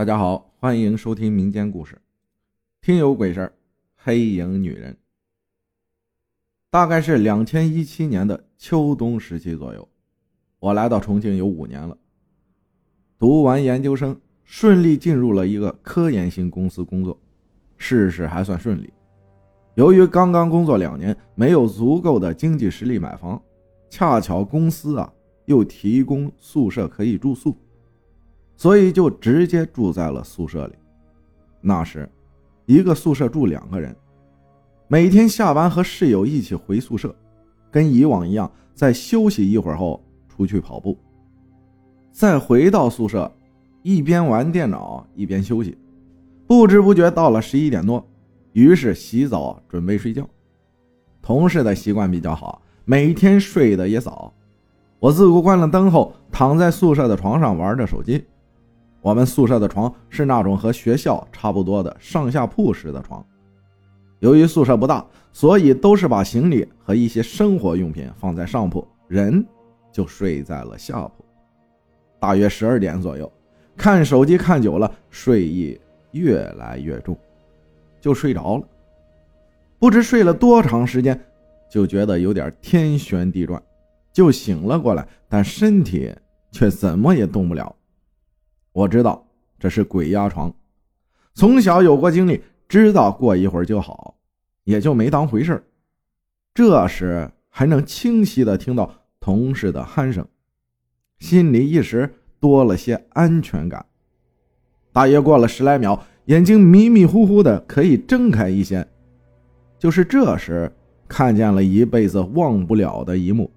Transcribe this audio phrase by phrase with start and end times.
[0.00, 2.00] 大家好，欢迎收听民间故事。
[2.80, 3.52] 听有鬼事，
[3.96, 4.96] 黑影女人。
[6.70, 9.86] 大概是两千一七年的秋冬时期左右，
[10.58, 11.94] 我来到重庆有五年了。
[13.18, 17.20] 读完研究生，顺利进入了一个科研型公司工作，
[17.76, 18.90] 事事还算顺利。
[19.74, 23.38] 由于刚刚工作两年，没有足够的经济实力买房，
[23.90, 25.12] 恰巧公司啊
[25.44, 27.54] 又提供宿舍可以住宿。
[28.60, 30.74] 所以就直接住在了宿舍里。
[31.62, 32.06] 那时，
[32.66, 33.96] 一个宿舍住两个人，
[34.86, 37.16] 每天下班和室友一起回宿舍，
[37.70, 40.94] 跟以往一样，在休息一会儿后出去跑步，
[42.12, 43.32] 再回到宿舍，
[43.82, 45.78] 一边玩电脑一边休息。
[46.46, 48.06] 不知不觉到了十一点多，
[48.52, 50.28] 于是洗澡准备睡觉。
[51.22, 54.30] 同事的习惯比较好，每天睡得也早。
[54.98, 58.22] 我自顾关了灯后，躺在宿舍的床上玩着手机。
[59.02, 63.24] 我们宿舍的床是那种和学校差不多的上下铺式的床。
[64.18, 69.42] 由于宿舍不大，所以都是把行李和一些生活用品放在上铺，人
[69.90, 71.24] 就睡在了下铺。
[72.18, 73.32] 大约十二点左右，
[73.76, 77.16] 看手机看久了，睡意越来越重，
[77.98, 78.64] 就睡着了。
[79.78, 81.18] 不知睡了多长时间，
[81.70, 83.62] 就觉得有点天旋地转，
[84.12, 86.14] 就醒了过来，但身体
[86.52, 87.74] 却怎么也动不了。
[88.72, 89.26] 我知道
[89.58, 90.54] 这是鬼压床，
[91.34, 94.14] 从小有过经历，知道过一会儿就好，
[94.64, 95.62] 也就没当回事
[96.54, 100.26] 这时还能清晰的听到同事的鼾声，
[101.18, 103.84] 心里一时多了些安全感。
[104.92, 108.86] 大约过了十来秒，眼睛迷迷糊糊的可以睁开一些，
[109.78, 110.72] 就是这时
[111.08, 113.50] 看见了一辈子忘不了的一幕。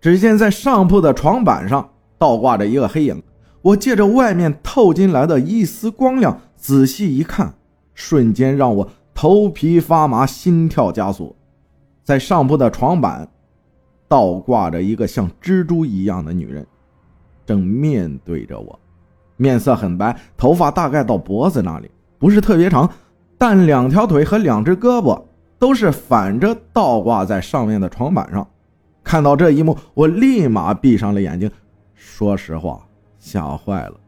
[0.00, 3.22] 只见在上铺的床板上倒挂着一个黑影。
[3.62, 7.54] 我借着外面透进来的一丝光亮，仔细一看，
[7.94, 11.36] 瞬间让我头皮发麻，心跳加速。
[12.02, 13.28] 在上铺的床板，
[14.08, 16.66] 倒挂着一个像蜘蛛一样的女人，
[17.44, 18.78] 正面对着我，
[19.36, 22.90] 面色很白，头发大概到脖子那里，不是特别长，
[23.36, 25.22] 但两条腿和两只胳膊
[25.58, 28.48] 都是反着倒挂在上面的床板上。
[29.04, 31.50] 看到这一幕，我立马闭上了眼睛。
[31.94, 32.86] 说实话。
[33.20, 34.00] 吓坏了，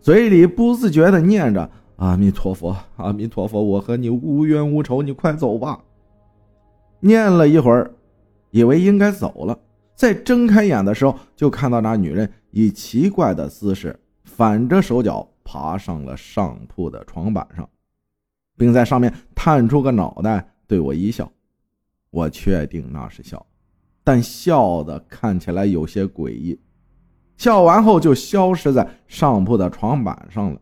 [0.00, 5.82] 嘴里不自觉地念着“阿弥陀佛，阿弥陀佛，我和你无冤无仇，你快走吧。”
[7.00, 7.94] 念了一会儿，
[8.50, 9.58] 以为应该走了，
[9.94, 17.68] 再睁开眼的时候，就看到那女人以奇怪的姿势反着手脚爬上了上铺的床板上，
[18.56, 21.30] 并在上面探出个脑袋对我一笑。
[22.10, 23.46] 我确定那是笑，
[24.02, 26.58] 但笑的看起来有些诡异。
[27.38, 30.60] 笑完后就消失在上铺的床板上了，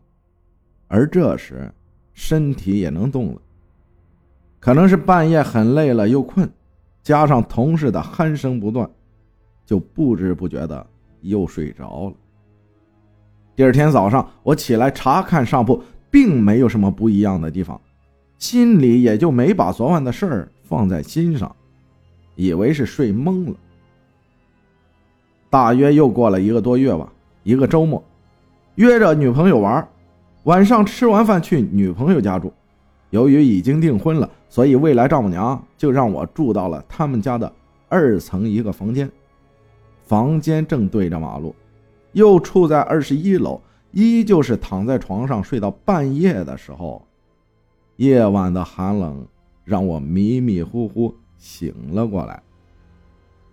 [0.87, 1.69] 而这时
[2.13, 3.41] 身体也能动了。
[4.59, 6.47] 可能是半夜很累了又困，
[7.01, 8.87] 加上同事的鼾声不断，
[9.65, 10.85] 就不知不觉的
[11.21, 12.13] 又睡着了。
[13.55, 17.81] 第二天早上我起来查看上铺，并没有什么不一样的地方，
[18.37, 21.55] 心里也就没把昨晚的事儿放在心上，
[22.35, 23.57] 以为是睡懵了。
[25.49, 27.11] 大约又过了一个多月吧，
[27.43, 28.03] 一个周末，
[28.75, 29.87] 约着女朋友玩，
[30.43, 32.51] 晚上吃完饭去女朋友家住。
[33.11, 37.51] 由于已经订婚了，所以未来丈母娘就让我住到了他们家的
[37.87, 39.09] 二层一个房间。
[40.03, 41.55] 房间正对着马路，
[42.11, 47.05] 又处在二十一楼，依旧是躺在床上睡到半夜的时候，
[47.95, 49.25] 夜晚的寒冷
[49.63, 52.43] 让我迷迷糊糊醒了过来，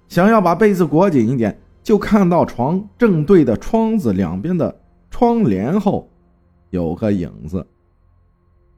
[0.08, 1.56] 想要把被子裹紧一点。
[1.84, 4.74] 就看到床正对的窗子两边的
[5.10, 6.08] 窗帘后，
[6.70, 7.64] 有个影子。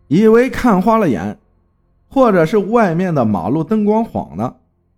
[0.08, 1.38] 以为看花了眼，
[2.08, 4.56] 或者是外面的马路灯光晃呢，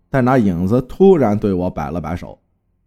[0.08, 2.38] 但那影子突然对我摆了摆手，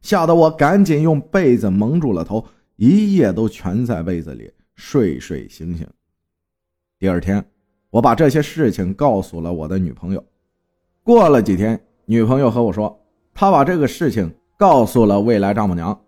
[0.02, 2.44] 吓得我赶紧用被子蒙住了头，
[2.78, 5.88] 一夜都蜷在被子里睡睡醒醒。
[6.98, 7.46] 第二天，
[7.92, 10.24] 我把这些事情告诉了我的女朋友。
[11.04, 13.00] 过了几天，女朋友和我说，
[13.36, 14.34] 她把这个事情。
[14.62, 16.00] 告诉了未来丈母娘，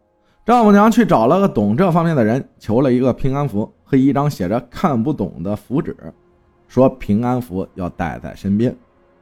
[0.45, 5.97] 丈母娘去找了个懂这方面的人，求了一个平安符和一张写着看不懂的符纸，
[6.67, 8.77] 说平安符要带在身边，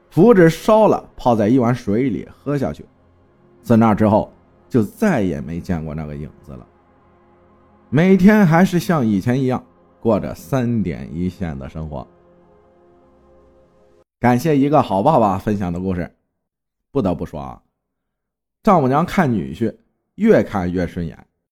[0.09, 2.83] 符纸烧了泡在一碗水里喝下去。
[3.61, 4.29] 自那之后，
[4.67, 6.67] 就再也没见过那个影子了。
[7.89, 9.63] 每天还是像以前一样
[10.01, 12.05] 过着三点一线的生活。
[14.19, 16.13] 感谢一个好爸爸分享的故事，
[16.91, 17.61] 不得不说啊。
[18.63, 19.75] 丈母娘看女婿
[20.15, 21.27] 越看越顺眼，